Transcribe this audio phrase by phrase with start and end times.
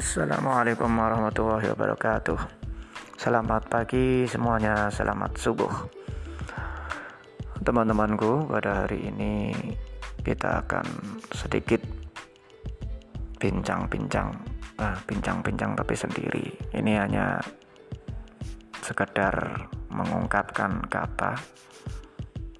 [0.00, 2.40] Assalamualaikum warahmatullahi wabarakatuh.
[3.20, 5.68] Selamat pagi semuanya, selamat subuh.
[7.60, 9.52] Teman-temanku, pada hari ini
[10.24, 10.88] kita akan
[11.36, 11.84] sedikit
[13.36, 14.32] bincang-bincang,
[14.80, 16.48] ah, bincang-bincang tapi sendiri.
[16.72, 17.36] Ini hanya
[18.80, 21.36] sekedar mengungkapkan kata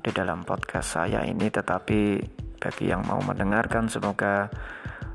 [0.04, 2.20] di dalam podcast saya ini, tetapi
[2.60, 4.52] bagi yang mau mendengarkan semoga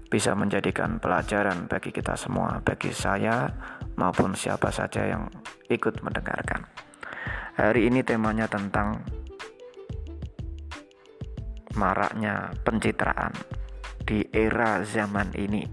[0.05, 3.49] bisa menjadikan pelajaran bagi kita semua, bagi saya
[3.97, 5.23] maupun siapa saja yang
[5.69, 6.61] ikut mendengarkan.
[7.55, 9.01] Hari ini temanya tentang
[11.75, 13.33] maraknya pencitraan
[14.05, 15.63] di era zaman ini.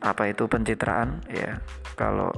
[0.00, 1.20] Apa itu pencitraan?
[1.28, 1.60] Ya,
[1.92, 2.32] kalau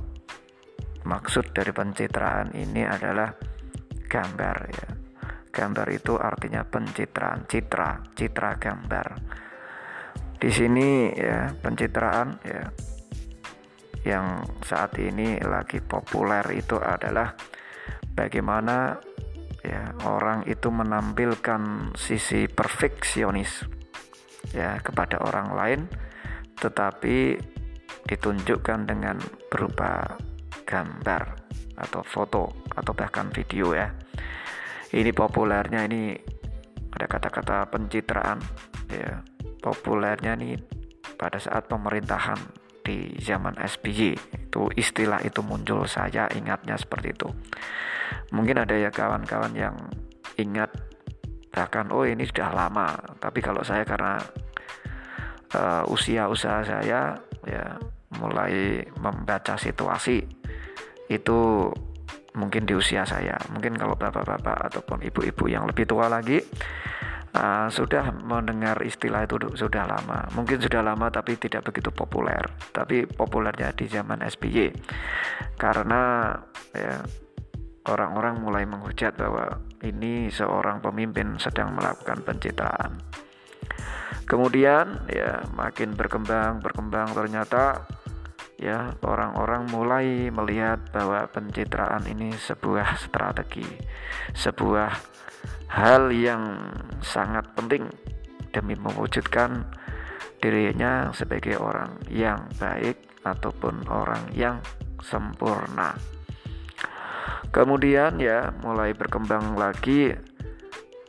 [1.06, 3.30] maksud dari pencitraan ini adalah
[4.10, 4.88] gambar ya.
[5.52, 9.06] Gambar itu artinya pencitraan, citra, citra gambar
[10.42, 12.66] di sini ya pencitraan ya
[14.02, 17.30] yang saat ini lagi populer itu adalah
[18.10, 18.98] bagaimana
[19.62, 23.62] ya orang itu menampilkan sisi perfeksionis
[24.50, 25.80] ya kepada orang lain
[26.58, 27.38] tetapi
[28.02, 30.18] ditunjukkan dengan berupa
[30.66, 31.22] gambar
[31.78, 33.90] atau foto atau bahkan video ya.
[34.92, 36.12] Ini populernya ini
[36.92, 38.38] ada kata-kata pencitraan
[38.92, 39.24] ya
[39.62, 40.58] populernya nih
[41.14, 42.36] pada saat pemerintahan
[42.82, 44.18] di zaman SBY
[44.50, 47.30] itu istilah itu muncul saya ingatnya seperti itu.
[48.34, 49.78] Mungkin ada ya kawan-kawan yang
[50.34, 50.74] ingat
[51.54, 52.98] bahkan oh ini sudah lama.
[53.22, 54.18] Tapi kalau saya karena
[55.54, 57.14] uh, usia usaha saya
[57.46, 57.64] ya
[58.18, 60.20] mulai membaca situasi
[61.06, 61.70] itu
[62.34, 63.38] mungkin di usia saya.
[63.54, 66.42] Mungkin kalau bapak-bapak ataupun ibu-ibu yang lebih tua lagi
[67.36, 70.28] uh, sudah mendengar istilah itu sudah lama.
[70.36, 72.44] Mungkin sudah lama tapi tidak begitu populer.
[72.72, 74.72] Tapi populernya di zaman SBY.
[75.56, 76.32] Karena
[76.72, 77.00] ya
[77.88, 83.02] orang-orang mulai menghujat bahwa ini seorang pemimpin sedang melakukan pencitraan.
[84.22, 87.84] Kemudian ya makin berkembang berkembang ternyata
[88.62, 93.66] ya orang-orang mulai melihat bahwa pencitraan ini sebuah strategi,
[94.38, 94.94] sebuah
[95.74, 96.62] hal yang
[97.02, 97.90] sangat penting
[98.54, 99.66] demi mewujudkan
[100.38, 104.62] dirinya sebagai orang yang baik ataupun orang yang
[105.02, 105.98] sempurna.
[107.50, 110.14] Kemudian ya mulai berkembang lagi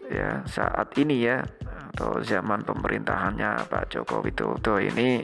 [0.09, 1.46] ya saat ini ya
[1.94, 5.22] atau zaman pemerintahannya Pak Joko Widodo ini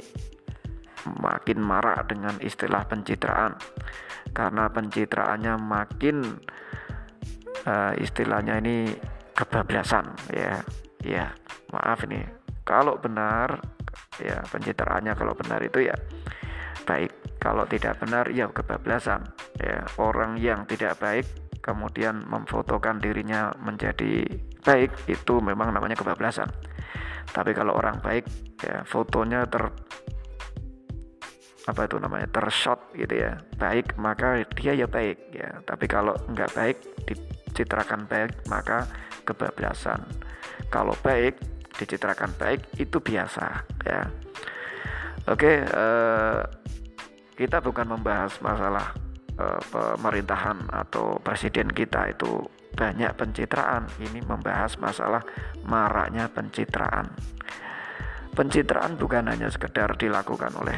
[1.08, 3.56] makin marak dengan istilah pencitraan.
[4.36, 6.24] Karena pencitraannya makin
[7.66, 8.94] uh, istilahnya ini
[9.36, 10.60] kebablasan ya.
[11.00, 11.32] Ya
[11.72, 12.20] maaf ini.
[12.68, 13.64] Kalau benar
[14.20, 15.96] ya pencitraannya kalau benar itu ya
[16.84, 17.40] baik.
[17.40, 19.24] Kalau tidak benar ya kebablasan
[19.58, 19.88] ya.
[19.96, 21.26] Orang yang tidak baik
[21.64, 24.28] kemudian memfotokan dirinya menjadi
[24.64, 26.52] baik itu memang namanya kebablasan.
[27.30, 28.26] Tapi kalau orang baik
[28.60, 29.70] ya fotonya ter
[31.70, 36.50] apa itu namanya tershot gitu ya baik maka dia ya baik ya tapi kalau nggak
[36.58, 38.90] baik dicitrakan baik maka
[39.30, 40.02] kebablasan.
[40.74, 41.38] Kalau baik
[41.78, 43.46] dicitrakan baik itu biasa
[43.86, 44.10] ya.
[45.30, 46.40] Oke, eh,
[47.38, 48.98] kita bukan membahas masalah
[49.38, 52.42] eh, pemerintahan atau presiden kita itu
[52.74, 53.86] banyak pencitraan.
[54.02, 55.22] Ini membahas masalah
[55.64, 57.14] maraknya pencitraan.
[58.34, 60.78] Pencitraan bukan hanya sekedar dilakukan oleh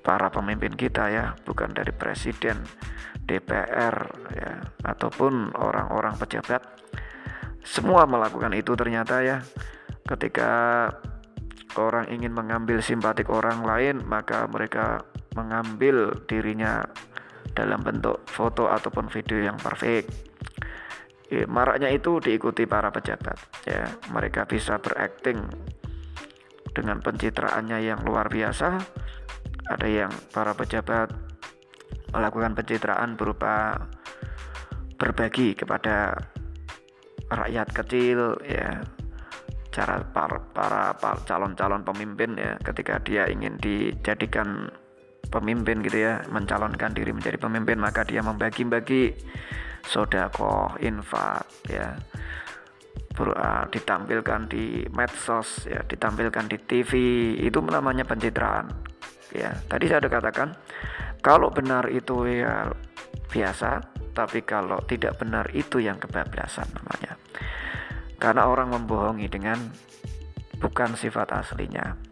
[0.00, 2.64] para pemimpin kita ya, bukan dari presiden,
[3.24, 3.96] DPR
[4.34, 4.52] ya,
[4.84, 6.64] ataupun orang-orang pejabat.
[7.60, 9.38] Semua melakukan itu ternyata ya.
[10.08, 10.88] Ketika
[11.78, 15.06] orang ingin mengambil simpatik orang lain maka mereka
[15.38, 16.82] mengambil dirinya
[17.54, 20.10] dalam bentuk foto ataupun video yang perfect.
[21.30, 23.86] Ya, maraknya itu diikuti para pejabat ya.
[24.10, 25.38] Mereka bisa berakting
[26.74, 28.82] dengan pencitraannya yang luar biasa
[29.70, 31.14] ada yang para pejabat
[32.10, 33.86] melakukan pencitraan berupa
[34.98, 36.18] berbagi kepada
[37.30, 38.82] rakyat kecil ya.
[39.70, 42.58] Cara para para, calon-calon pemimpin ya.
[42.58, 44.66] Ketika dia ingin dijadikan
[45.30, 49.14] pemimpin gitu ya mencalonkan diri menjadi pemimpin maka dia membagi-bagi
[49.86, 51.94] sodako infak ya.
[53.14, 56.90] Ber, uh, ditampilkan di medsos ya ditampilkan di TV
[57.38, 58.89] itu namanya pencitraan
[59.34, 60.48] ya tadi saya sudah katakan
[61.20, 62.70] kalau benar itu ya
[63.30, 67.14] biasa tapi kalau tidak benar itu yang kebablasan namanya
[68.20, 69.58] karena orang membohongi dengan
[70.60, 72.10] bukan sifat aslinya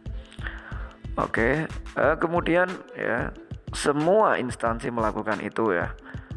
[1.18, 1.66] Oke,
[1.98, 3.34] uh, kemudian ya
[3.74, 5.90] semua instansi melakukan itu ya.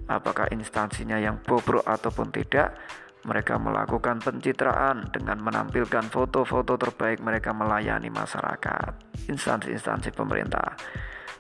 [0.10, 2.74] Apakah instansinya yang bobrok ataupun tidak,
[3.22, 10.74] mereka melakukan pencitraan dengan menampilkan foto-foto terbaik mereka melayani masyarakat, instansi-instansi pemerintah.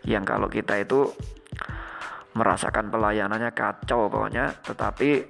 [0.06, 1.10] Yang kalau kita itu
[2.38, 5.26] merasakan pelayanannya kacau pokoknya, tetapi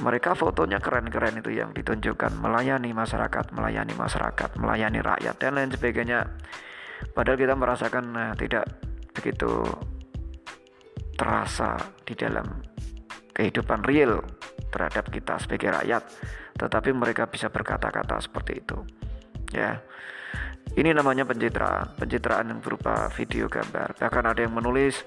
[0.00, 6.28] mereka fotonya keren-keren itu yang ditunjukkan melayani masyarakat, melayani masyarakat, melayani rakyat dan lain sebagainya.
[7.16, 8.68] Padahal kita merasakan nah, tidak
[9.16, 9.64] begitu
[11.16, 12.44] terasa di dalam
[13.36, 14.24] kehidupan real
[14.70, 16.02] terhadap kita sebagai rakyat,
[16.56, 18.78] tetapi mereka bisa berkata-kata seperti itu.
[19.50, 19.82] Ya.
[20.70, 23.98] Ini namanya pencitraan, pencitraan yang berupa video gambar.
[23.98, 25.02] Bahkan ada yang menulis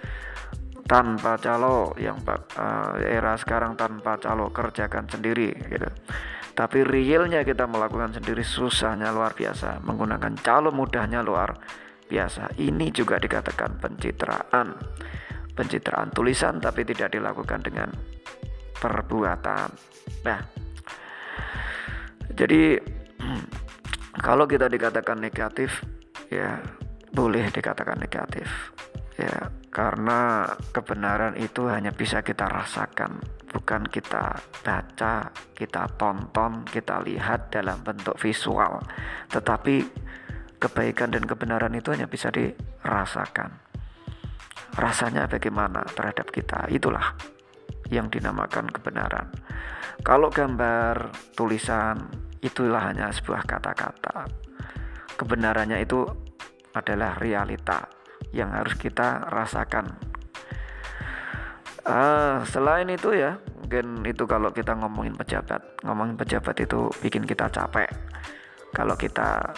[0.83, 5.87] tanpa calo yang uh, era sekarang tanpa calo kerjakan sendiri gitu.
[6.53, 11.57] Tapi realnya kita melakukan sendiri susahnya luar biasa, menggunakan calo mudahnya luar
[12.05, 12.59] biasa.
[12.61, 14.67] Ini juga dikatakan pencitraan.
[15.53, 17.89] Pencitraan tulisan tapi tidak dilakukan dengan
[18.83, 19.71] perbuatan.
[20.27, 20.39] Nah,
[22.35, 22.83] jadi
[24.19, 25.79] kalau kita dikatakan negatif,
[26.27, 26.59] ya
[27.15, 28.75] boleh dikatakan negatif.
[29.15, 33.21] Ya karena kebenaran itu hanya bisa kita rasakan
[33.53, 34.33] bukan kita
[34.65, 38.81] baca kita tonton kita lihat dalam bentuk visual.
[39.29, 39.75] Tetapi
[40.57, 43.53] kebaikan dan kebenaran itu hanya bisa dirasakan.
[44.73, 46.65] Rasanya bagaimana terhadap kita?
[46.73, 47.32] Itulah
[47.91, 49.31] yang dinamakan kebenaran
[50.03, 51.97] kalau gambar tulisan
[52.43, 54.27] itulah hanya sebuah kata-kata
[55.15, 56.03] kebenarannya itu
[56.73, 57.85] adalah realita
[58.33, 59.93] yang harus kita rasakan.
[61.83, 67.51] Uh, selain itu ya, mungkin itu kalau kita ngomongin pejabat, ngomongin pejabat itu bikin kita
[67.51, 67.91] capek.
[68.73, 69.53] Kalau kita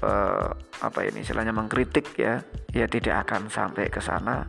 [0.00, 0.48] uh,
[0.80, 2.40] apa ini istilahnya mengkritik ya,
[2.72, 4.46] ya tidak akan sampai ke sana.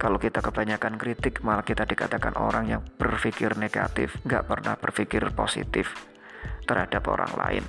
[0.00, 5.92] Kalau kita kebanyakan kritik, malah kita dikatakan orang yang berpikir negatif, nggak pernah berpikir positif
[6.64, 7.64] terhadap orang lain.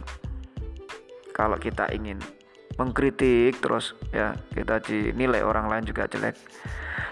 [1.35, 2.23] Kalau kita ingin
[2.79, 6.39] mengkritik terus ya kita dinilai orang lain juga jelek.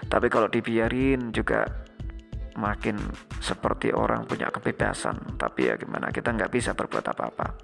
[0.07, 1.68] Tapi kalau dibiarin juga
[2.56, 2.95] makin
[3.44, 5.36] seperti orang punya kebebasan.
[5.36, 7.60] Tapi ya gimana kita nggak bisa berbuat apa-apa.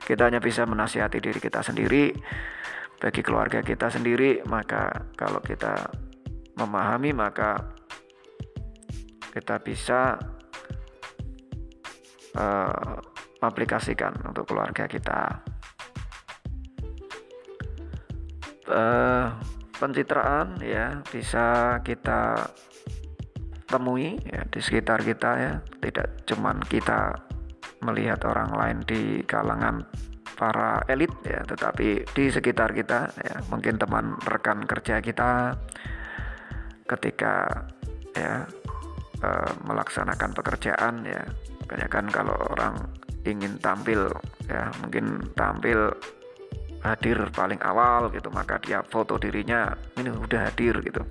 [0.00, 2.08] Kita hanya bisa menasihati diri kita sendiri.
[2.96, 6.05] Bagi keluarga kita sendiri maka kalau kita
[6.56, 7.60] memahami maka
[9.36, 10.16] kita bisa
[12.32, 12.96] uh,
[13.44, 15.44] aplikasikan untuk keluarga kita.
[18.66, 19.30] Uh,
[19.78, 22.50] pencitraan ya bisa kita
[23.68, 25.52] temui ya di sekitar kita ya.
[25.60, 27.12] Tidak cuman kita
[27.84, 29.84] melihat orang lain di kalangan
[30.36, 33.36] para elit ya tetapi di sekitar kita ya.
[33.52, 35.52] Mungkin teman rekan kerja kita
[36.86, 37.66] ketika
[38.16, 38.46] ya
[39.20, 39.28] e,
[39.66, 41.22] melaksanakan pekerjaan ya.
[41.90, 42.78] Kan kalau orang
[43.26, 44.06] ingin tampil
[44.46, 45.90] ya mungkin tampil
[46.86, 51.02] hadir paling awal gitu maka dia foto dirinya ini udah hadir gitu.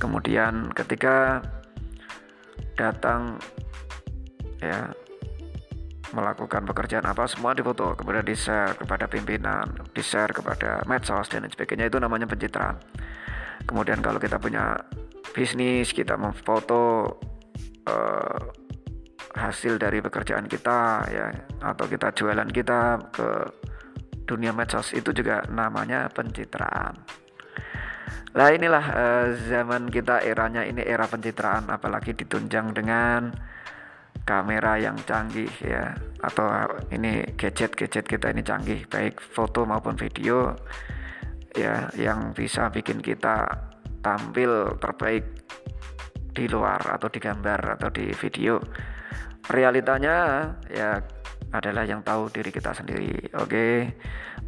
[0.00, 1.44] Kemudian ketika
[2.74, 3.38] datang
[4.58, 4.90] ya
[6.14, 11.44] melakukan pekerjaan apa semua difoto kemudian di share kepada pimpinan di share kepada medsos dan
[11.50, 12.78] sebagainya itu namanya pencitraan
[13.62, 14.74] kemudian kalau kita punya
[15.34, 17.18] bisnis kita memfoto
[17.86, 18.40] uh,
[19.34, 21.26] hasil dari pekerjaan kita ya
[21.58, 23.28] atau kita jualan kita ke
[24.24, 26.96] dunia medsos itu juga namanya pencitraan.
[28.34, 33.30] Lah inilah uh, zaman kita eranya ini era pencitraan apalagi ditunjang dengan
[34.24, 35.92] kamera yang canggih ya
[36.24, 36.48] atau
[36.88, 40.56] ini gadget-gadget kita ini canggih baik foto maupun video
[41.54, 43.46] ya yang bisa bikin kita
[44.02, 45.24] tampil terbaik
[46.34, 48.58] di luar atau di gambar atau di video
[49.48, 50.98] realitanya ya
[51.54, 53.30] adalah yang tahu diri kita sendiri.
[53.38, 53.94] Oke,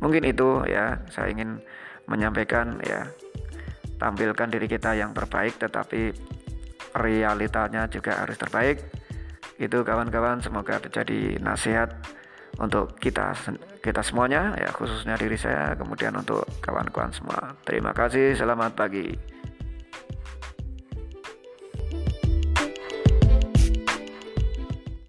[0.02, 1.62] mungkin itu ya saya ingin
[2.10, 3.06] menyampaikan ya
[4.02, 6.10] tampilkan diri kita yang terbaik, tetapi
[6.98, 8.82] realitanya juga harus terbaik.
[9.56, 11.94] Itu kawan-kawan semoga menjadi nasihat
[12.56, 13.36] untuk kita
[13.84, 17.54] kita semuanya ya khususnya diri saya kemudian untuk kawan-kawan semua.
[17.62, 19.35] Terima kasih, selamat pagi.